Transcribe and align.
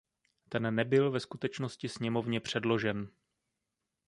Ten 0.49 0.75
nebyl 0.75 1.11
ve 1.11 1.19
skutečnosti 1.19 1.89
sněmovně 1.89 2.39
předložen. 2.39 3.07